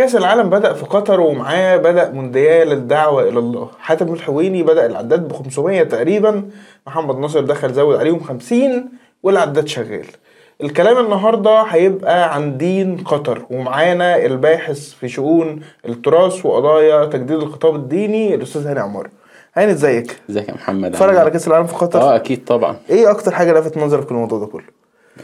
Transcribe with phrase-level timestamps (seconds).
[0.00, 5.28] كأس العالم بدأ في قطر ومعاه بدأ مونديال الدعوة إلى الله حاتم الحويني بدأ العداد
[5.28, 6.48] ب 500 تقريبا
[6.86, 8.88] محمد ناصر دخل زود عليهم 50
[9.22, 10.06] والعداد شغال
[10.62, 18.34] الكلام النهاردة هيبقى عن دين قطر ومعانا الباحث في شؤون التراث وقضايا تجديد الخطاب الديني
[18.34, 19.08] الأستاذ هاني عمار
[19.54, 23.10] هاني إزيك؟ إزيك يا محمد اتفرج على كأس العالم في قطر؟ آه أكيد طبعا إيه
[23.10, 24.64] أكتر حاجة لفت نظرك في الموضوع ده كله؟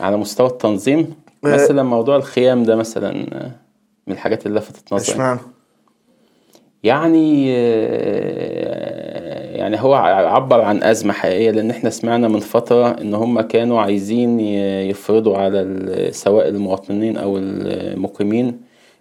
[0.01, 1.15] على مستوى التنظيم
[1.45, 1.49] آه.
[1.49, 3.66] مثلا موضوع الخيام ده مثلا آه،
[4.07, 5.13] من الحاجات اللي لفتت نظري.
[5.15, 5.41] اشمعنى؟
[6.83, 13.41] يعني آه، يعني هو عبر عن أزمة حقيقية لأن إحنا سمعنا من فترة إن هم
[13.41, 14.41] كانوا عايزين
[14.91, 18.61] يفرضوا على سواء المواطنين أو المقيمين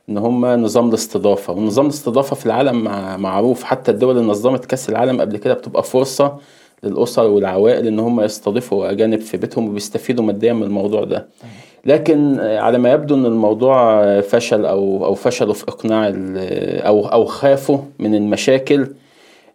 [0.09, 1.53] إن هم نظام الاستضافة.
[1.53, 3.63] ونظام الاستضافة في العالم مع- معروف.
[3.63, 6.37] حتى الدول اللي نظمت كأس العالم قبل كده بتبقى فرصة
[6.83, 11.27] للأسر والعوائل إن هم يستضيفوا أجانب في بيتهم وبيستفيدوا ماديا من الموضوع ده.
[11.85, 16.13] لكن على ما يبدو إن الموضوع فشل أو أو فشلوا في إقناع
[16.87, 18.87] أو أو خافوا من المشاكل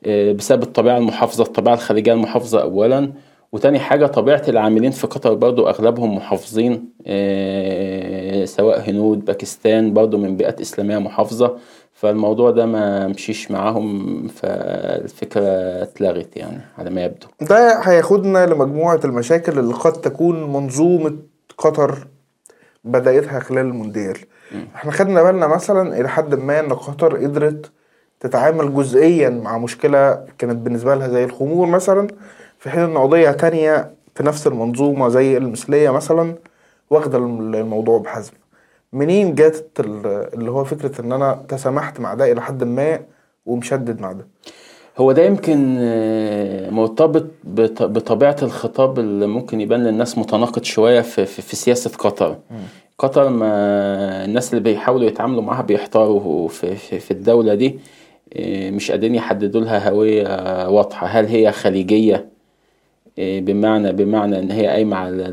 [0.06, 1.44] آه، بسبب الطبيعة المحافظة.
[1.44, 3.12] الطبيعة الخارجية المحافظة اولا
[3.52, 10.36] وتاني حاجة طبيعة العاملين في قطر برضو أغلبهم محافظين آه، سواء هنود باكستان برضو من
[10.36, 11.56] بيئات إسلامية محافظة.
[11.94, 15.42] فالموضوع ده ما مشيش معاهم فالفكرة
[15.82, 17.26] اتلغت يعني على ما يبدو.
[17.40, 21.16] ده هياخدنا لمجموعة المشاكل اللي قد تكون منظومة
[21.58, 22.06] قطر
[22.84, 24.18] بدايتها خلال المونديال.
[24.74, 27.70] إحنا خدنا بالنا مثلا إلى حد ما إن قطر قدرت
[28.20, 32.08] تتعامل جزئيا مع مشكلة كانت بالنسبة لها زي الخمور مثلا
[32.58, 36.34] في حين إن قضية تانية في نفس المنظومة زي المثلية مثلا
[36.90, 38.32] واخدة الم- الموضوع بحزم.
[38.92, 39.34] منين
[39.80, 43.00] ال- اللي هو فكرة إن أنا تسامحت مع ده إلى حد ما
[43.46, 44.26] ومشدد مع ده؟
[44.98, 51.26] هو ده يمكن آه، مرتبط بط- بطبيعة الخطاب اللي ممكن يبان للناس متناقض شوية في,
[51.26, 52.36] في, في سياسة قطر.
[52.98, 57.78] قطر ما الناس اللي بيحاولوا يتعاملوا معاها بيحتاروا في, في, في الدولة دي
[58.36, 60.22] آه، مش قادرين يحددوا لها هوية
[60.68, 61.06] واضحة.
[61.06, 62.28] هل هي خليجية؟
[63.18, 65.24] آه، بمعنى بمعنى إن هي قايمة على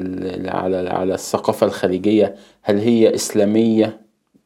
[0.49, 2.35] على على الثقافة الخليجية.
[2.61, 3.97] هل هي إسلامية؟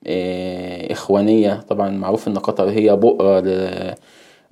[0.07, 3.41] آه، إخوانية؟ طبعا معروف إن قطر هي بؤرة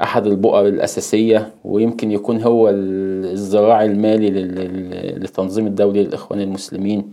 [0.02, 7.06] أحد البؤر الأساسية ويمكن يكون هو ال- الذراع المالي لل- لل- للتنظيم الدولي للإخوان المسلمين.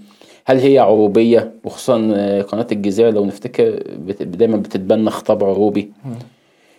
[0.45, 3.83] هل هي عروبية؟ وخصوصا آه، قناة الجزيرة لو نفتكر
[4.21, 5.91] دايما بتتبنى خطاب عروبي.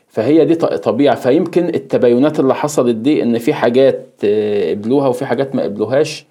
[0.07, 1.15] فهي دي ط- طبيعة.
[1.15, 6.25] فيمكن التباينات اللي حصلت دي إن في حاجات آه، قبلوها وفي حاجات ما قبلوهاش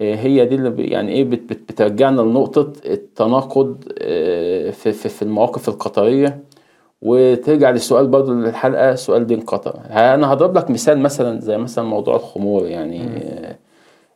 [0.00, 3.76] آه، هي دي اللي يعني إيه بت- بت- بترجعنا لنقطة التناقض
[4.72, 6.38] في, المواقف القطرية.
[7.02, 9.80] وترجع للسؤال برضو للحلقة سؤال دين قطر.
[9.90, 13.02] أنا هضرب لك مثال مثلا زي مثلا موضوع الخمور يعني.
[13.02, 13.56] آه،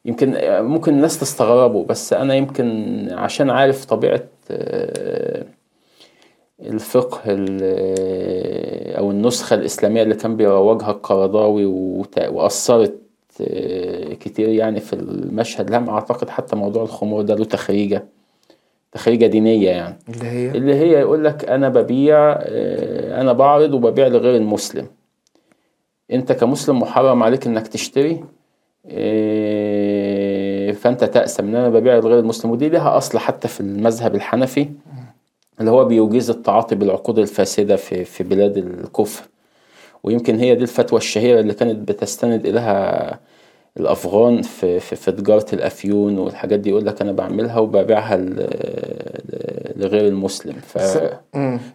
[0.05, 4.21] يمكن آه، ممكن الناس تستغربه بس أنا يمكن عشان عارف طبيعة
[4.51, 5.45] آه،
[6.63, 11.65] الفقه ال- أو النسخة الإسلامية اللي كان بيروجها القرضاوي
[12.31, 12.95] وأثرت
[13.41, 15.71] آه، كتير يعني في المشهد.
[15.71, 18.05] لم أعتقد حتى موضوع الخمور ده له تخريجة.
[18.97, 19.97] تخريجه دينية يعني.
[20.09, 24.87] اللي هي؟ اللي هي يقول لك أنا ببيع آه، أنا بعرض وببيع لغير المسلم.
[26.13, 28.25] أنت كمسلم محرم عليك إنك تشتري
[28.87, 32.51] آه، فأنت تأسم إن أنا ببيع لغير المسلم.
[32.51, 34.69] ودي لها أصل حتى في المذهب الحنفي
[35.61, 39.25] اللي هو بيجيز التعاطي بالعقود الفاسدة في في بلاد الكفر.
[40.05, 43.21] ويمكن هي دي الفتوى الشهيرة اللي كانت بتستند إليها
[43.81, 48.17] الأفغان في في, في تجارة الأفيون والحاجات دي يقول لك أنا بعملها وببيعها
[49.77, 50.55] لغير المسلم.
[50.67, 50.99] ف.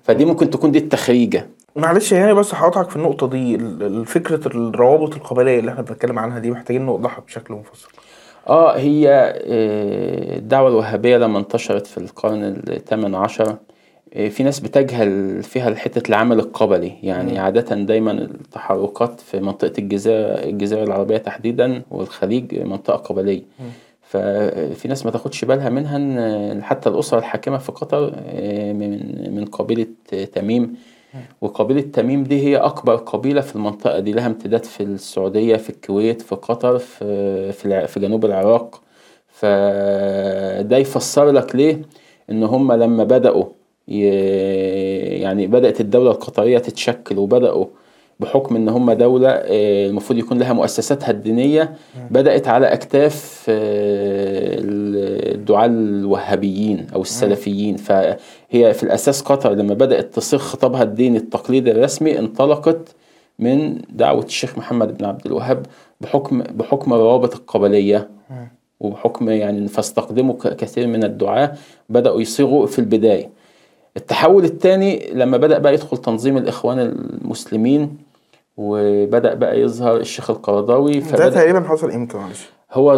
[0.03, 1.47] فدي ممكن تكون دي التخريجة.
[1.75, 3.57] معلش يعني بس هقطعك في النقطة دي
[4.06, 7.90] فكرة الروابط القبلية اللي إحنا بنتكلم عنها دي محتاجين نوضحها بشكل منفصل.
[8.47, 13.56] آه هي آه، الدعوة الوهابية لما انتشرت في القرن الثامن عشر
[14.29, 16.94] في ناس بتجهل فيها حتة العمل القبلي.
[17.03, 23.41] يعني عادة دايما التحركات في منطقة الجزيرة الجزيرة العربية تحديدا والخليج منطقة قبلية.
[24.01, 28.99] ففي ناس ما تاخدش بالها منها إن حتى الأسرة الحاكمة في قطر آه، من
[29.35, 29.87] من قبيلة
[30.34, 30.75] تميم.
[31.41, 34.11] وقبيلة تميم دي هي أكبر قبيلة في المنطقة دي.
[34.11, 37.52] لها امتداد في السعودية في الكويت في قطر في
[37.87, 38.81] في, جنوب العراق.
[39.28, 41.81] فده يفسر لك ليه؟
[42.29, 43.47] إن هم لما بدأوا ي-
[45.22, 47.66] يعني بدأت الدولة القطرية تتشكل وبدأوا
[48.19, 51.75] بحكم إن هم دولة آه، المفروض يكون لها مؤسساتها الدينية
[52.11, 54.55] بدأت على أكتاف آه،
[55.35, 57.75] الدعاة الوهابيين أو السلفيين.
[57.78, 58.17] فهي
[58.73, 62.95] في الأساس قطر لما بدأت تصيغ خطابها الديني التقليدي الرسمي انطلقت
[63.39, 65.66] من دعوة الشيخ محمد بن عبد الوهاب
[66.01, 68.09] بحكم بحكم الروابط القبلية.
[68.79, 71.51] وبحكم يعني فاستخدموا ك- كثير من الدعاة
[71.89, 73.29] بدأوا يصيغوا في البداية.
[73.97, 77.97] التحول الثاني لما بدأ بقى يدخل تنظيم الإخوان المسلمين
[78.58, 82.91] وبدأ بقى يظهر الشيخ القرضاوي ده تقريبا حصل إمتى معلش؟ هو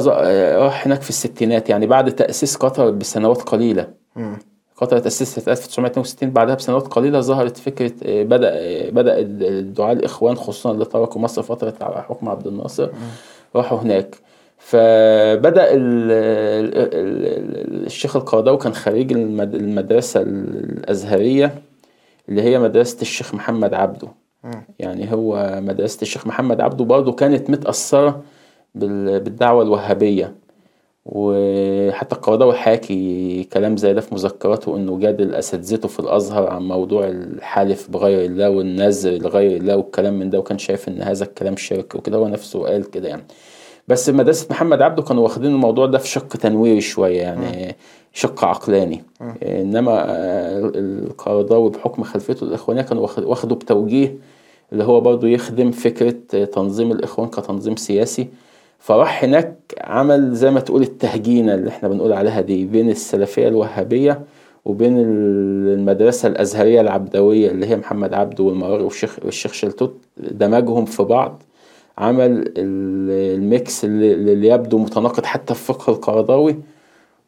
[0.65, 3.87] راح هناك في الستينات يعني بعد تأسيس قطر بسنوات قليلة.
[4.15, 4.37] مم.
[4.77, 10.35] قطر تأسست في 1962 بعدها بسنوات قليلة ظهرت فكرة آه، بدأ آه، بدأ الدعاة الإخوان
[10.35, 12.89] خصوصا اللي تركوا مصر فترة على حكم عبد الناصر
[13.55, 14.15] راحوا هناك.
[15.73, 16.11] ال
[17.85, 21.55] الشيخ القرضاوي كان خريج المد- المدرسة الأزهرية
[22.29, 24.07] اللي هي مدرسة الشيخ محمد عبده.
[24.79, 28.21] يعني هو مدرسة الشيخ محمد عبده برضه كانت متأثرة
[28.75, 30.35] بال- بالدعوة الوهابية.
[31.05, 37.07] وحتى القرضاوي حاكي كلام زي ده في مذكراته إنه جادل اساتذته في الأزهر عن موضوع
[37.07, 41.95] الحلف بغير الله والنذر لغير الله والكلام من ده وكان شايف إن هذا الكلام شرك
[41.95, 43.23] وكده هو نفسه قال كده يعني.
[43.87, 47.75] بس مدرسة محمد عبده كانوا واخدين الموضوع ده في شق تنويري شوية يعني
[48.13, 49.03] شق عقلاني.
[49.43, 54.15] إنما آه، القرضاوي بحكم خلفيته الإخوانية كانوا واخد- واخده بتوجيه
[54.71, 58.27] اللي هو برضه يخدم فكرة آه، تنظيم الإخوان كتنظيم سياسي.
[58.79, 64.21] فراح هناك عمل زي ما تقول التهجينة اللي إحنا بنقول عليها دي بين السلفية الوهابية
[64.65, 71.43] وبين المدرسة الأزهرية العبدوية اللي هي محمد عبده والمراغي والشيخ والشيخ شلتوت دمجهم في بعض.
[71.97, 76.55] عمل ال- ال mix اللي, يبدو متناقض حتى في فقه القرضاوي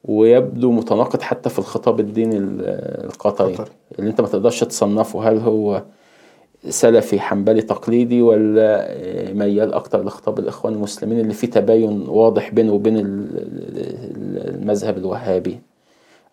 [0.05, 2.61] ويبدو متناقض حتى في الخطاب الديني ال-
[3.05, 3.67] القطري قطري.
[3.99, 5.29] اللي انت ما تقدرش تصنفه.
[5.29, 5.83] هل هو
[6.69, 8.87] سلفي حنبلي تقليدي ولا
[9.33, 15.59] ميال أكتر لخطاب الإخوان المسلمين اللي فيه تباين واضح بينه وبين ال- ال- المذهب الوهابي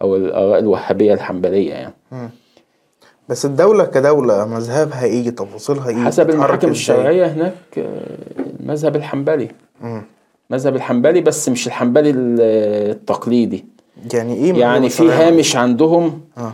[0.02, 1.94] أو الآراء الوهابية الحنبلية يعني؟
[3.28, 8.00] بس الدولة كدولة مذهبها إيه تفاصيلها إيه حسب المحاكم إزاي؟ الشرعية هناك آه،
[8.60, 9.48] المذهب الحنبلي
[9.80, 10.02] مم.
[10.50, 12.40] المذهب الحنبلي بس مش الحنبلي ال-
[12.90, 13.64] التقليدي
[14.14, 16.52] يعني إيه يعني مذهب في الشرعية؟ هامش عندهم آه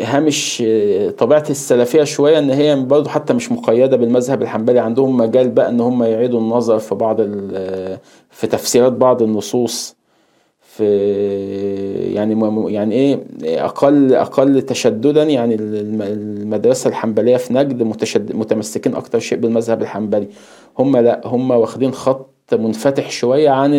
[0.00, 5.48] هامش آه، طبيعة السلفية شوية إن هي برضه حتى مش مقيدة بالمذهب الحنبلي عندهم مجال
[5.50, 7.98] بقى إن هم يعيدوا النظر في بعض ال-
[8.30, 9.96] في تفسيرات بعض النصوص
[10.60, 10.84] في
[12.18, 13.18] يعني يعني إيه
[13.64, 20.26] أقل أقل تشددا يعني الم- المدرسة الحنبلية في نجد متشد متمسكين أكتر شيء بالمذهب الحنبلي.
[20.78, 23.74] هم لا هم واخدين خط منفتح شوية عن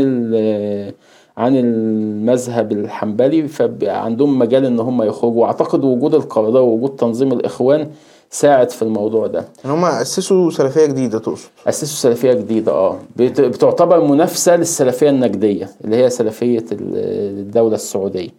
[1.38, 5.42] عن المذهب الحنبلي فعندهم مجال إن هم يخرجوا.
[5.42, 7.88] وأعتقد وجود القرضاء ووجود تنظيم الإخوان
[8.32, 9.46] ساعد في الموضوع ده.
[9.66, 13.00] ان هم أسسوا سلفية جديدة تقصد؟ أسسوا سلفية جديدة آه.
[13.16, 16.96] بت- بتعتبر منافسة للسلفية النجدية اللي هي سلفية ال-
[17.40, 18.30] الدولة السعودية.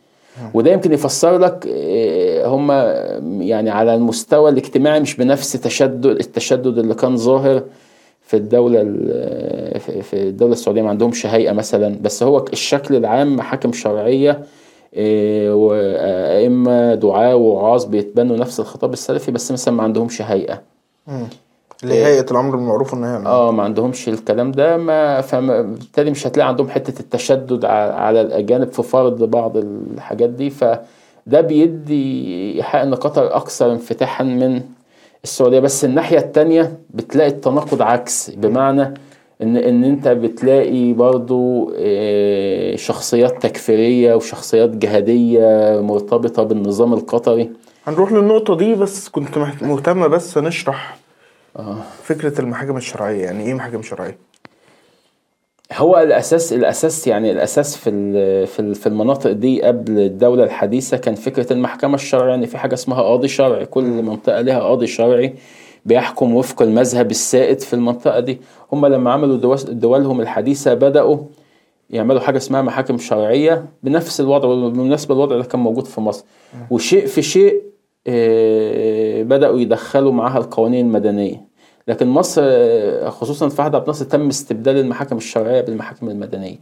[0.55, 2.71] وده يمكن يفسر لك آه، هم
[3.43, 7.63] يعني على المستوى الاجتماعي مش بنفس تشدد التشدد اللي كان ظاهر
[8.27, 11.97] في الدولة ال- في- في الدولة السعودية ما عندهمش هيئة مثلا.
[12.03, 14.43] بس هو الشكل العام محاكم شرعية
[14.95, 20.61] آه، وأئمة دعاة ووعاظ بيتبنوا نفس الخطاب السلفي بس مثلا ما عندهمش هيئة.
[21.83, 26.27] اللي هي هيئة الأمر بالمعروف والنهي عن آه ما عندهمش الكلام ده ما فبالتالي مش
[26.27, 30.51] هتلاقي عندهم حتة التشدد على الأجانب في فرض بعض الحاجات دي.
[30.51, 34.63] فده بيدي إيحاء إن قطر أكثر انفتاحا من
[35.25, 35.61] السعودية.
[35.61, 38.95] بس الناحية التانية بتلاقي التناقض عكس بمعنى
[39.43, 47.51] ان إن أنت بتلاقي برضو آه، شخصيات تكفيرية وشخصيات جهادية مرتبطة بالنظام القطري
[47.87, 50.97] هنروح للنقطة دي بس كنت مهتم بس نشرح
[51.57, 51.77] آه.
[52.03, 54.19] فكرة المحاكم الشرعية يعني إيه محاكم شرعية؟
[55.73, 57.91] هو الأساس الأساس يعني الأساس في
[58.47, 63.03] في في المناطق دي قبل الدولة الحديثة كان فكرة المحكمه الشرعية يعني في حاجة اسمها
[63.03, 65.35] قاضي شرعي كل منطقة لها قاضي شرعي
[65.85, 68.41] بيحكم وفق المذهب السائد في المنطقة دي.
[68.73, 71.17] هم لما عملوا دول- دولهم الحديثة بدأوا
[71.91, 76.25] يعملوا حاجة اسمها محاكم شرعية بنفس الوضع بالمناسبة الوضع ده كان موجود في مصر.
[76.71, 77.63] وشيء في شيء
[78.07, 81.45] آه، بدأوا يدخلوا معاها القوانين المدنية.
[81.89, 86.57] لكن مصر آه، خصوصا في عهد عبد الناصر تم استبدال المحاكم الشرعية بالمحاكم المدنية.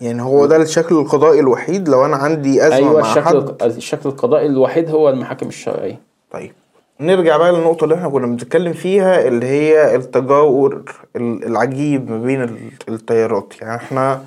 [0.00, 4.08] يعني هو ده الشكل القضائي الوحيد؟ لو أنا عندي أزمة أيوه مع الشكل حد؟ الشكل
[4.08, 6.00] القضائي الوحيد هو المحاكم الشرعية.
[6.30, 6.52] طيب.
[7.00, 10.84] نرجع بقى للنقطة اللي إحنا كنا بنتكلم فيها اللي هي التجاور
[11.16, 13.54] ال- العجيب ما بين ال- التيارات.
[13.60, 14.20] يعني إحنا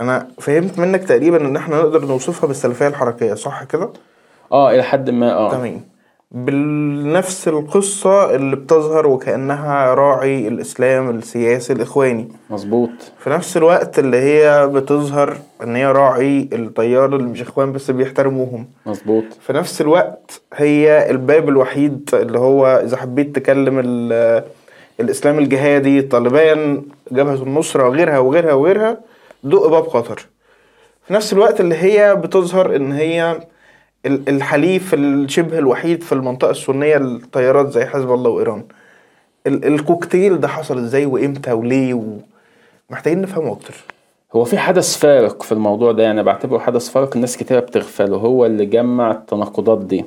[0.00, 3.90] أنا فهمت منك تقريبا إن إحنا نقدر نوصفها بالسلفية الحركية صح كده؟
[4.52, 5.50] آه إلى حد ما آه.
[5.50, 5.80] تمام.
[6.32, 12.28] بنفس القصة اللي بتظهر وكأنها راعي الإسلام السياسي الإخواني.
[12.50, 12.90] مظبوط.
[13.18, 18.66] في نفس الوقت اللي هي بتظهر إن هي راعي التيار اللي مش إخوان بس بيحترموهم.
[18.86, 19.24] مظبوط.
[19.40, 24.44] في نفس الوقت هي الباب الوحيد اللي هو إذا حبيت تكلم ال-
[25.00, 26.82] الإسلام الجهادي طالبان
[27.12, 28.98] جبهة النصرة وغيرها وغيرها وغيرها
[29.44, 30.26] دق باب قطر
[31.06, 33.40] في نفس الوقت اللي هي بتظهر إن هي
[34.06, 38.64] الحليف الشبه الوحيد في المنطقة السنية للطيارات زي حزب الله وإيران.
[39.46, 42.02] ال- الكوكتيل ده حصل إزاي وإمتى وليه
[42.90, 43.74] ومحتاجين نفهمه أكتر.
[44.34, 48.46] هو في حدث فارق في الموضوع ده يعني بعتبره حدث فارق الناس كتير بتغفله هو
[48.46, 50.04] اللي جمع التناقضات دي.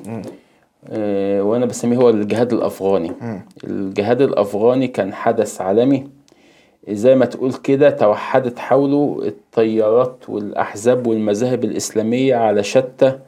[0.90, 3.12] آه، وأنا بسميه هو الجهاد الأفغاني.
[3.64, 6.06] الجهاد الأفغاني كان حدث عالمي.
[6.88, 13.18] زي ما تقول كده توحدت حوله التيارات والأحزاب والمذاهب الإسلامية على شتى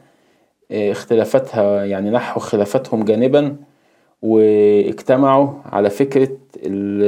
[0.71, 3.55] اختلافاتها يعني نحو خلافاتهم جانبا
[4.21, 7.03] واجتمعوا على فكرة ال-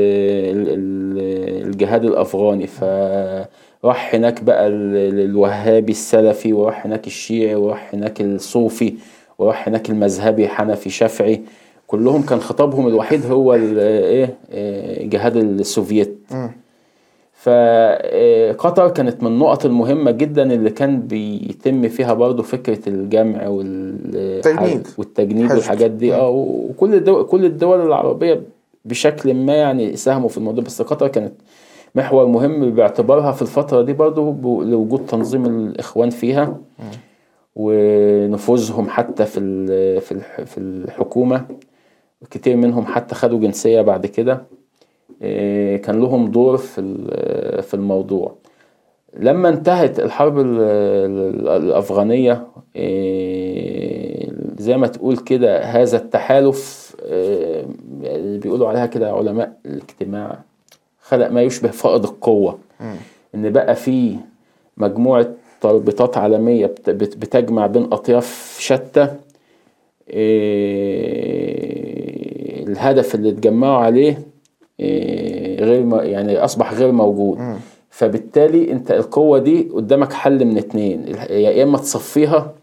[0.57, 2.67] ال- ال- الجهاد الأفغاني.
[2.67, 8.93] فراح هناك بقى ال- الوهابي السلفي وراح هناك الشيعي وراح هناك الصوفي
[9.39, 11.41] وراح هناك المذهبي حنفي شافعي.
[11.87, 14.35] كلهم كان خطابهم الوحيد هو ال- إيه
[15.07, 16.17] جهاد السوفيت
[17.41, 24.87] فقطر كانت من النقط المهمة جدا اللي كان بيتم فيها برضو فكرة الجمع وال- تجنيد.
[24.97, 25.55] والتجنيد حشد.
[25.55, 26.13] والحاجات دي.
[26.15, 28.41] آه وكل الدول كل الدول العربية
[28.85, 30.63] بشكل ما يعني ساهموا في الموضوع.
[30.63, 31.33] بس قطر كانت
[31.95, 36.57] محور مهم باعتبارها في الفترة دي برضو ب- لوجود تنظيم الإخوان فيها
[37.55, 39.39] ونفوذهم حتى في
[40.01, 41.45] في الح- في الحكومة.
[42.31, 44.41] كتير منهم حتى خدوا جنسية بعد كده.
[45.77, 46.81] كان لهم دور في
[47.61, 48.35] في الموضوع.
[49.19, 57.65] لما انتهت الحرب ال- ال- الأفغانية إيه، زي ما تقول كده هذا التحالف إيه،
[58.03, 60.39] اللي بيقولوا عليها كده علماء الاجتماع
[61.01, 62.57] خلق ما يشبه فائض القوة.
[63.35, 64.15] إن بقى في
[64.77, 65.27] مجموعة
[65.61, 69.07] تربطات عالمية بت- بت- بتجمع بين أطياف شتى
[72.67, 74.19] الهدف اللي اتجمعوا عليه
[75.59, 77.37] غير م- يعني أصبح غير موجود.
[77.89, 81.05] فبالتالي أنت القوة دي قدامك حل من اتنين.
[81.29, 82.53] يا إما تصفيها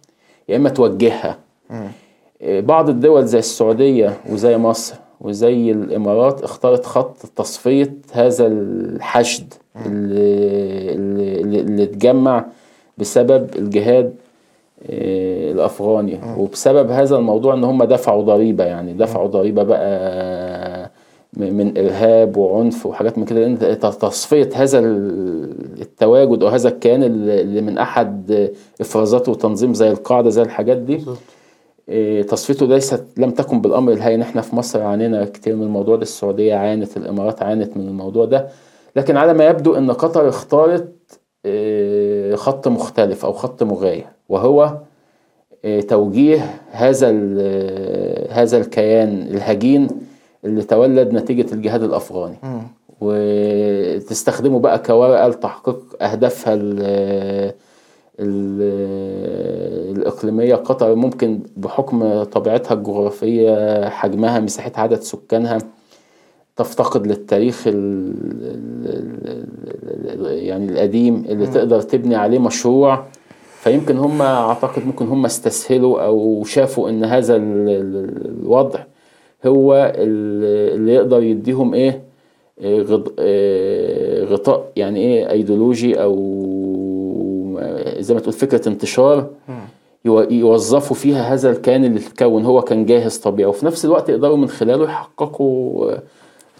[0.48, 1.38] يا إما توجهها.
[2.42, 9.54] إيه، بعض الدول زي السعودية وزي مصر وزي الإمارات اختارت خط تصفية هذا الحشد
[9.86, 12.44] اللي, اللي, اللي اتجمع
[12.98, 14.14] بسبب الجهاد
[14.90, 16.18] آه، الأفغاني.
[16.38, 18.92] وبسبب هذا الموضوع إن هم دفعوا ضريبة يعني.
[18.92, 19.80] دفعوا ضريبة بقى
[21.36, 23.40] من إرهاب وعنف وحاجات من كده.
[23.40, 28.50] لأن تصفية هذا ال- التواجد أو هذا الكيان اللي من أحد
[28.80, 31.04] إفرازاته وتنظيم زي القاعدة زي الحاجات دي
[31.88, 36.02] إيه، تصفيته ليست لم تكن بالأمر الهين إحنا في مصر عانينا كتير من الموضوع ده.
[36.02, 38.48] السعودية عانت الإمارات عانت من الموضوع ده.
[38.96, 40.92] لكن على ما يبدو إن قطر اختارت
[41.44, 44.76] إيه، خط مختلف أو خط مغاير وهو
[45.64, 47.08] إيه، توجيه هذا
[48.30, 49.88] هذا الكيان الهجين
[50.46, 52.36] اللي تولد نتيجة الجهاد الأفغاني.
[53.00, 57.52] وتستخدمه بقى كورقة لتحقيق أهدافها ال-
[58.20, 60.54] ال- الإقليمية.
[60.54, 65.58] قطر ممكن بحكم طبيعتها الجغرافية حجمها مساحة عدد سكانها
[66.56, 68.14] تفتقد للتاريخ ال
[68.86, 73.04] ال يعني القديم اللي تقدر تبني عليه مشروع.
[73.60, 78.80] فيمكن هم أعتقد ممكن هم استسهلوا أو شافوا إن هذا ال- ال- الوضع
[79.46, 82.02] هو ال- اللي يقدر يديهم إيه
[82.60, 86.16] إيه إيه غطاء يعني إيه أيديولوجي أو
[87.98, 89.26] زي ما تقول فكرة انتشار
[90.04, 94.36] يو- يوظفوا فيها هذا الكيان اللي اتكون هو كان جاهز طبيعي وفي نفس الوقت يقدروا
[94.36, 95.92] من خلاله يحققوا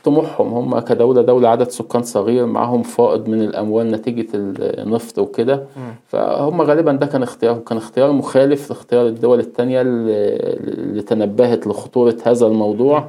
[0.07, 0.55] طموحهم.
[0.55, 5.65] هم كدولة دولة عدد سكان صغير معاهم فائض من الأموال نتيجة النفط وكده.
[6.09, 12.47] فهم غالبا ده كان اختيار كان اختيار مخالف لاختيار الدول التانية اللي تنبهت لخطورة هذا
[12.47, 13.09] الموضوع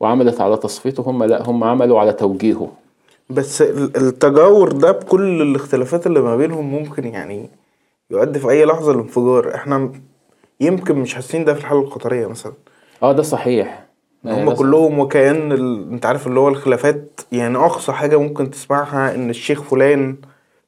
[0.00, 1.00] وعملت على تصفيته.
[1.00, 2.68] هم لا هم عملوا على توجيهه.
[3.30, 7.48] بس ال- التجاور ده بكل الاختلافات اللي ما بينهم ممكن يعني
[8.10, 9.54] يؤدي في أي لحظة لانفجار.
[9.54, 9.92] إحنا
[10.60, 12.52] يمكن مش حاسين ده في الحالة القطرية مثلا.
[13.02, 13.87] آه ده صحيح.
[14.24, 15.92] هم كلهم وكأن ال...
[15.92, 20.16] انت عارف اللي هو الخلافات يعني أقصى حاجة ممكن تسمعها إن الشيخ فلان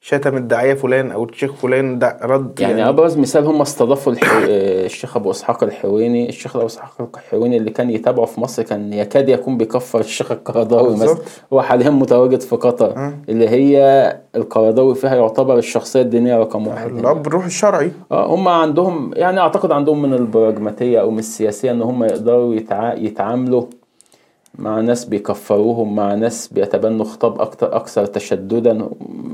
[0.03, 4.33] شتم الداعية فلان أو الشيخ فلان ده رد يعني أبرز مثال هم استضافوا الح...
[4.49, 8.93] آه، الشيخ أبو إسحاق الحويني الشيخ أبو إسحاق الحويني اللي كان يتابعه في مصر كان
[8.93, 11.17] يكاد يكون بيكفر الشيخ القرضاوي مثلا.
[11.53, 13.13] هو حاليا متواجد في قطر آه.
[13.29, 13.77] اللي هي
[14.35, 16.99] القرضاوي فيها يعتبر الشخصية الدينية رقم واحد يعني.
[16.99, 21.81] الأب الروح الشرعي آه هم عندهم يعني أعتقد عندهم من البراجماتية أو من السياسية إن
[21.81, 22.93] هم يقدروا يتع...
[22.93, 23.63] يتعاملوا
[24.61, 28.89] مع ناس بيكفروهم مع ناس بيتبنوا خطاب أكتر أكثر تشددا.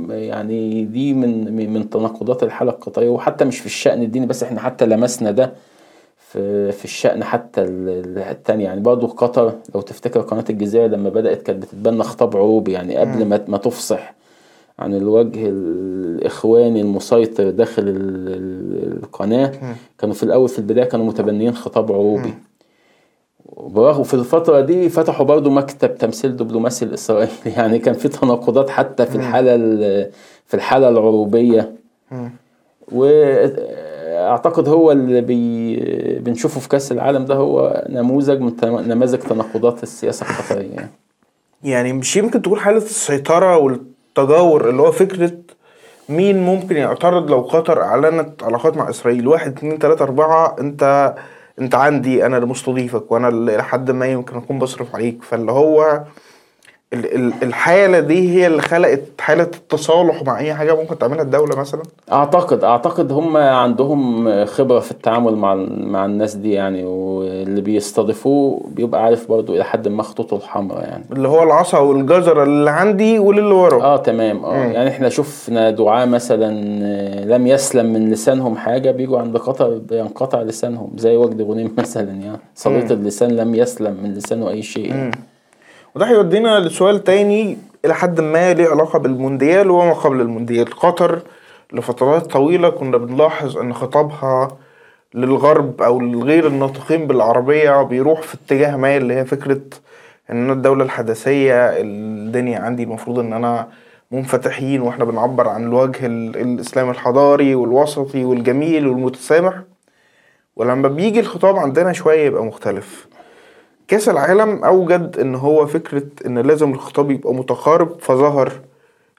[0.09, 4.85] يعني دي من من تناقضات الحالة القطريه وحتى مش في الشأن الديني بس إحنا حتى
[4.85, 5.53] لمسنا ده
[6.17, 8.63] في في الشأن حتى ال- ال- التاني.
[8.63, 12.71] يعني برضه قطر لو تفتكر قناة الجزيرة لما بدأت كانت بتتبنى خطاب عروبي.
[12.71, 14.13] يعني قبل ما ما تفصح
[14.79, 17.97] عن الوجه الإخواني المسيطر داخل ال-
[18.33, 19.51] ال- القناة
[19.97, 22.33] كانوا في الأول في البداية كانوا متبنيين خطاب عروبي.
[23.57, 27.31] وبرغم في الفترة دي فتحوا برضو مكتب تمثيل دبلوماسي الإسرائيلي.
[27.57, 30.11] يعني كان في تناقضات حتى في الحالة ال-
[30.45, 31.73] في الحالة العروبية.
[32.91, 35.75] واعتقد هو اللي بي
[36.19, 40.71] بنشوفه في كأس العالم ده هو نموذج من نماذج تناقضات السياسة القطرية.
[40.75, 40.89] يعني.
[41.63, 45.31] يعني مش يمكن تقول حالة السيطرة والتجاور اللي هو فكرة
[46.09, 49.27] مين ممكن يعترض لو قطر أعلنت علاقات مع إسرائيل.
[49.27, 51.13] واحد اتنين تلاتة أربعة أنت
[51.61, 55.23] أنت عندي أنا اللي مستضيفك وأنا اللي إلى حد ما يمكن أكون بصرف عليك.
[55.23, 56.03] فاللي هو
[56.93, 61.55] ال- ال- الحالة دي هي اللي خلقت حالة التصالح مع أي حاجة ممكن تعملها الدولة
[61.55, 68.61] مثلا؟ أعتقد أعتقد هم عندهم خبرة في التعامل مع مع الناس دي يعني واللي بيستضيفوه
[68.71, 71.03] بيبقى عارف برضو إلى حد ما خطوطه الحمراء يعني.
[71.11, 73.83] اللي هو العصا والجزرة اللي عندي واللي ورا.
[73.83, 74.45] آه تمام.
[74.45, 79.77] آه يعني إحنا شفنا دعاة مثلا آه، لم يسلم من لسانهم حاجة بيجوا عند قطر
[79.89, 82.39] بينقطع لسانهم زي وجد غنيم مثلا يعني.
[82.55, 85.11] صليت اللسان لم يسلم من لسانه أي شيء يعني.
[85.95, 90.65] وده هيودينا لسؤال تاني إلى حد ما ليه علاقة بالمونديال وما قبل المونديال.
[90.79, 91.19] قطر
[91.73, 94.57] لفترات طويلة كنا بنلاحظ إن خطابها
[95.13, 99.61] للغرب أو لغير الناطقين بالعربية بيروح في اتجاه ما اللي هي فكرة
[100.31, 103.67] إن أنا الدولة الحدثية الدنيا عندي المفروض إن أنا
[104.11, 109.53] منفتحين وإحنا بنعبر عن الوجه ال- الإسلامي الحضاري والوسطي والجميل والمتسامح.
[110.55, 113.07] ولما بيجي الخطاب عندنا شوية يبقى مختلف.
[113.87, 118.53] كأس العالم أوجد إن هو فكرة إن لازم الخطاب يبقى متقارب فظهر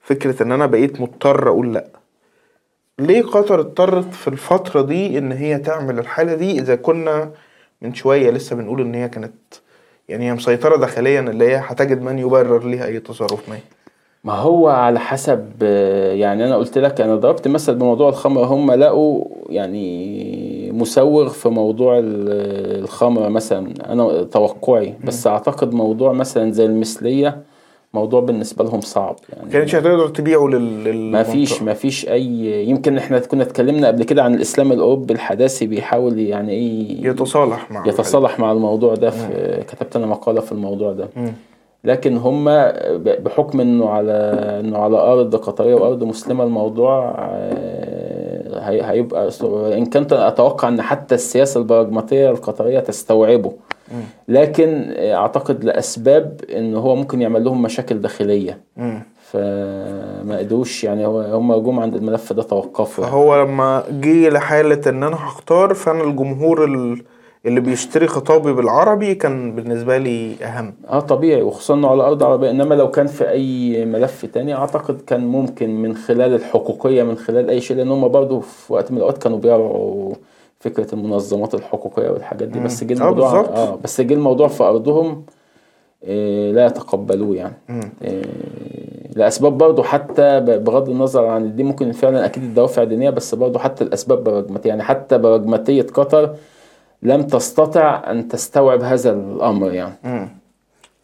[0.03, 1.87] فكرة إن أنا بقيت مضطر أقول لأ.
[2.99, 7.31] ليه قطر اضطرت في الفترة دي إن هي تعمل الحالة دي؟ إذا كنا
[7.83, 9.35] من شوية لسه بنقول إن هي كانت
[10.09, 13.59] يعني هي مسيطرة داخليا اللي هي هتجد من يبرر ليها أي تصرف ما
[14.25, 15.63] ما هو على حسب
[16.13, 21.99] يعني أنا قلت لك أنا ضربت مثل بموضوع الخمر هم لقوا يعني مسوغ في موضوع
[21.99, 24.95] ال- الخمر مثلا أنا توقعي.
[25.05, 27.43] بس أعتقد موضوع مثلا زي المثلية
[27.95, 29.51] موضوع بالنسبة لهم صعب يعني.
[29.51, 32.27] كانتش هتقدر تبيعه لل ما فيش ما فيش أي
[32.69, 37.87] يمكن إحنا كنا اتكلمنا قبل كده عن الإسلام الأوروبي الحداثي بيحاول يعني إيه يتصالح مع
[37.87, 41.09] يتصالح مع الموضوع ده في كتبت أنا مقالة في الموضوع ده.
[41.17, 41.33] مم.
[41.85, 42.45] لكن هم
[42.97, 44.13] بحكم إنه على
[44.61, 49.31] إنه على أرض قطرية وأرض مسلمة الموضوع آه، هي- هيبقى
[49.79, 53.53] إن كنت أتوقع إن حتى السياسة البراجماتيه القطرية تستوعبه
[54.29, 58.61] لكن أعتقد لأسباب إن هو ممكن يعمل لهم مشاكل داخلية.
[59.23, 63.17] فما قدروش يعني هو هم جم عند الملف ده توقفوا يعني.
[63.17, 67.03] فهو لما جه لحالة إن أنا هختار فأنا الجمهور ال-
[67.49, 70.75] اللي بيشتري خطابي بالعربي كان بالنسبة لي أهم.
[70.89, 72.51] آه طبيعي وخصوصا إنه على أرض عربية.
[72.51, 77.51] إنما لو كان في أي ملف تاني أعتقد كان ممكن من خلال الحقوقية من خلال
[77.51, 77.77] أي شيء.
[77.77, 80.15] لأن هم برضه في وقت من الأوقات كانوا بيرعوا
[80.61, 82.61] فكرة المنظمات الحقوقية والحاجات دي.
[82.61, 83.41] بس جه آه، الموضوع.
[83.41, 85.23] آه بس جه الموضوع في أرضهم
[86.05, 87.55] آه لا يتقبلوه يعني.
[88.03, 88.23] آه
[89.17, 93.85] لأسباب برضه حتى بغض النظر عن الدين ممكن فعلا أكيد الدوافع دينية بس برضه حتى
[93.85, 96.35] الأسباب براجماتيه يعني حتى براجماتيه قطر
[97.03, 100.29] لم تستطع أن تستوعب هذا الأمر يعني مم.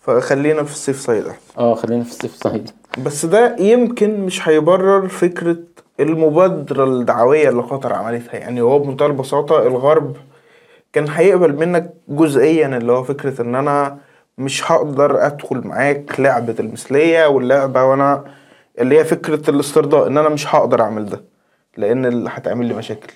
[0.00, 1.40] فخلينا في ال safe side أحسن.
[1.58, 2.70] آه خلينا في ال safe side
[3.04, 5.56] بس ده يمكن مش هيبرر فكرة
[6.00, 10.16] المبادرة الدعوية اللي قطر عملتها يعني هو بمنتهى البساطة الغرب
[10.92, 13.98] كان هيقبل منك جزئيا اللي هو فكرة إن أنا
[14.38, 18.24] مش هقدر أدخل معاك لعبة المثلية واللعبة وأنا
[18.78, 21.20] اللي هي فكرة الاسترضاء إن أنا مش هقدر أعمل ده
[21.76, 23.12] لأن اللي هتعمل لي مشاكل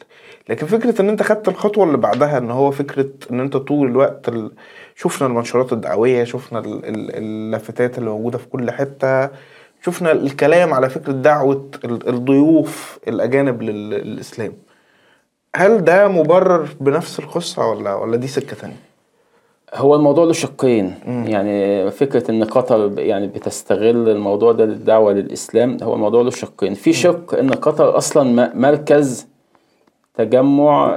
[0.48, 4.28] لكن فكرة إن أنت خدت الخطوة اللي بعدها إن هو فكرة إن أنت طول الوقت
[4.28, 4.50] ال...
[4.96, 6.66] شفنا المنشورات الدعوية شفنا ال...
[6.84, 7.16] ال...
[7.16, 9.28] اللافتات اللي موجودة في كل حتة
[9.84, 14.52] شفنا الكلام على فكرة دعوة ال- الضيوف الأجانب لل- للإسلام.
[15.56, 18.76] هل ده مبرر بنفس القصة ولا ولا دي سكة تانية؟
[19.74, 20.94] هو الموضوع له شقين.
[21.06, 26.74] يعني فكرة إن قطر يعني بتستغل الموضوع ده للدعوة للإسلام هو الموضوع له شقين.
[26.74, 29.26] في شق إن قطر أصلا مركز
[30.18, 30.94] تجمع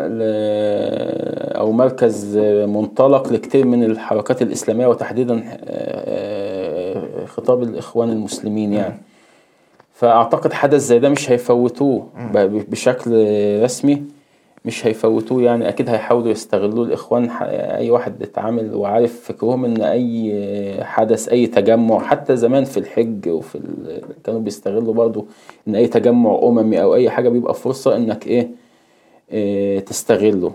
[1.57, 8.93] أو مركز منطلق لكثير من الحركات الإسلامية وتحديدا آه، خطاب الإخوان المسلمين يعني
[9.93, 12.07] فأعتقد حدث زي ده مش هيفوتوه
[12.69, 13.11] بشكل
[13.63, 14.03] رسمي
[14.65, 20.77] مش هيفوتوه يعني أكيد هيحاولوا يستغلوه الإخوان ح- أي واحد اتعامل وعارف فكرهم إن أي
[20.83, 23.59] حدث أي تجمع حتى زمان في الحج وفي.
[24.23, 25.25] كانوا بيستغلوا برضو
[25.67, 28.49] إن أي تجمع أممي أو أي حاجة بيبقى فرصة إنك إيه, إيه
[29.85, 30.51] تستغله.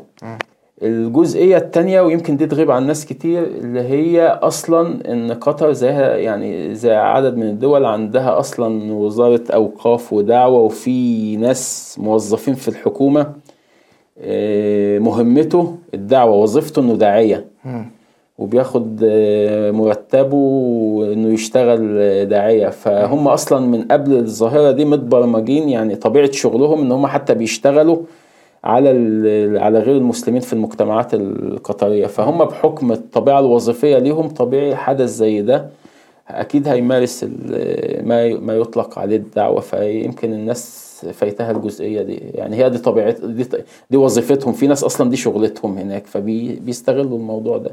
[0.82, 6.74] الجزئية التانية ويمكن دي تغيب عن ناس كتير اللي هي أصلا إن قطر زيها يعني
[6.74, 13.32] زي عدد من الدول عندها أصلا وزارة أوقاف ودعوة وفي ناس موظفين في الحكومة
[14.20, 17.44] آه، مهمته الدعوة وظيفته إنه داعية.
[18.38, 20.36] وبياخد آه، مرتبه
[21.12, 22.68] إنه يشتغل آه، داعية.
[22.68, 27.96] فهم أصلا من قبل الظاهرة دي متبرمجين يعني طبيعة شغلهم إن هم حتى بيشتغلوا
[28.66, 28.88] على
[29.58, 32.06] على غير المسلمين في المجتمعات القطرية.
[32.06, 35.66] فهم بحكم الطبيعة الوظيفية ليهم طبيعي حدث زي ده
[36.28, 37.24] أكيد هيمارس
[38.04, 39.60] ما ما يطلق عليه الدعوة.
[39.60, 42.14] فيمكن الناس فايتها الجزئية دي.
[42.34, 43.46] يعني هي دي طبيعة دي,
[43.90, 44.52] دي وظيفتهم.
[44.52, 47.70] في ناس أصلا دي شغلتهم هناك فبيستغلوا الموضوع ده.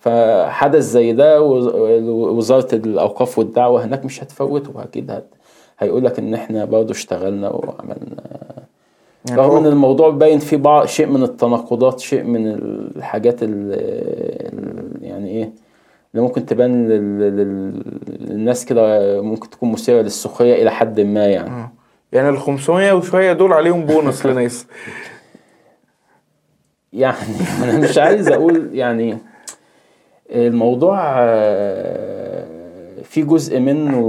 [0.00, 1.74] فحدث زي ده وز-
[2.08, 4.82] وزارة الأوقاف والدعوة هناك مش هتفوته.
[4.82, 5.24] أكيد هت
[5.78, 8.44] هيقول لك إن إحنا برضه اشتغلنا وعملنا
[9.28, 12.46] يعني رغم إن الموضوع باين فيه بعض شيء من التناقضات شيء من
[12.96, 13.70] الحاجات ال
[15.02, 15.52] يعني إيه
[16.14, 17.82] اللي ممكن تبان لل- لل-
[18.30, 21.70] للناس كده ممكن تكون مثيرة للسخرية إلى حد ما يعني آه.
[22.12, 24.66] يعني ال 500 وشوية دول عليهم بونص لناس
[26.92, 27.16] يعني
[27.64, 29.18] أنا مش عايز أقول يعني
[30.30, 32.44] الموضوع آه،
[33.02, 34.00] في جزء منه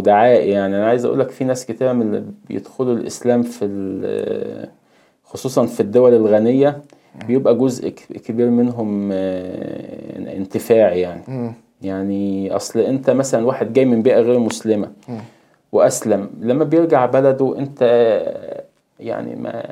[0.00, 0.76] دعائي يعني.
[0.76, 3.66] أنا عايز أقول لك في ناس كتير من اللي بيدخلوا الإسلام في
[5.24, 6.82] خصوصا في الدول الغنية
[7.26, 7.88] بيبقى جزء
[8.24, 11.52] كبير منهم آه، انتفاعي يعني.
[11.82, 14.90] يعني أصل أنت مثلا واحد جاي من بيئة غير مسلمة
[15.72, 17.82] وأسلم لما بيرجع بلده أنت
[19.00, 19.62] يعني ما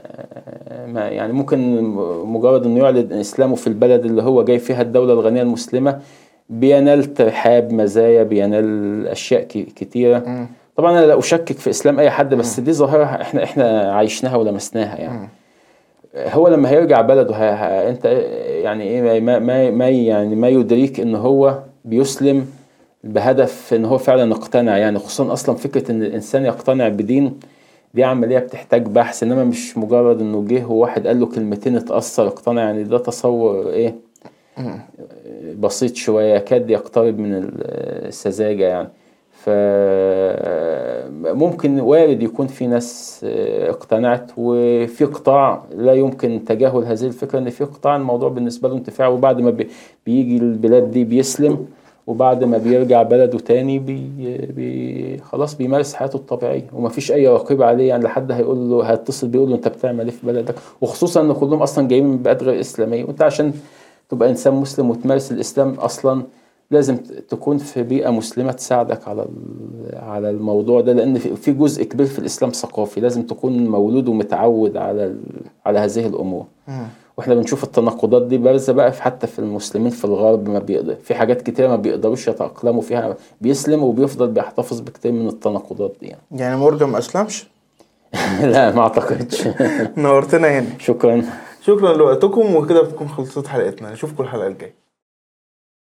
[0.86, 1.82] ما يعني ممكن
[2.26, 6.00] مجرد إنه يعلن إسلامه في البلد اللي هو جاي فيها الدولة الغنية المسلمة
[6.50, 9.42] بينال ترحاب مزايا بينال أشياء
[9.76, 10.18] كتيرة.
[10.76, 14.96] طبعا أنا لا أشكك في إسلام أي حد بس دي ظاهرة إحنا إحنا عايشناها ولمسناها
[14.96, 15.28] يعني.
[16.16, 17.54] هو لما هيرجع بلده ه...
[17.54, 17.88] ه...
[17.88, 18.04] أنت
[18.62, 22.46] يعني إيه ما ما ما يعني ما يدريك إن هو بيسلم
[23.04, 27.40] بهدف إن هو فعلا اقتنع يعني خصوصا أصلا فكرة إن الإنسان يقتنع بدين
[27.94, 32.62] دي عملية بتحتاج بحث إنما مش مجرد إنه جه وواحد قال له كلمتين اتأثر اقتنع
[32.62, 33.94] يعني ده تصور إيه؟
[35.58, 37.50] بسيط شوية يكاد يقترب من
[38.08, 38.88] السذاجة يعني.
[41.22, 47.50] فممكن وارد يكون في ناس آه، اقتنعت وفي قطاع لا يمكن تجاهل هذه الفكرة إن
[47.50, 49.68] في قطاع الموضوع بالنسبة له انتفاع وبعد ما بي-
[50.06, 51.66] بيجي البلاد دي بيسلم
[52.06, 54.02] وبعد ما بيرجع بلده تاني بي
[54.56, 56.66] بي خلاص بيمارس حياته الطبيعية.
[56.72, 60.26] ومفيش أي رقيب عليه يعني لحد هيقول له هيتصل بيقول له أنت بتعمل إيه في
[60.26, 63.04] بلدك؟ وخصوصا إن كلهم أصلا جايين من بيئات غير إسلامية.
[63.04, 63.52] وأنت عشان
[64.08, 66.22] تبقى إنسان مسلم وتمارس الإسلام أصلا
[66.70, 66.96] لازم
[67.28, 69.26] تكون في بيئة مسلمة تساعدك على
[69.92, 75.16] على الموضوع ده لأن في جزء كبير في الإسلام ثقافي لازم تكون مولود ومتعود على
[75.66, 76.44] على هذه الأمور.
[77.16, 81.14] وإحنا بنشوف التناقضات دي بارزة بقى في حتى في المسلمين في الغرب ما بيقدر في
[81.14, 86.22] حاجات كتيرة ما بيقدروش يتأقلموا فيها بيسلم وبيفضل بيحتفظ بكتير من التناقضات دي يعني.
[86.30, 87.46] يعني مورجان ما أسلمش؟
[88.42, 89.48] لا ما أعتقدش.
[89.96, 90.66] نورتنا هنا.
[90.78, 91.22] شكرا.
[91.66, 93.92] شكرا لوقتكم وكده بتكون خلصت حلقتنا.
[93.92, 94.85] نشوفكم الحلقة الجاية.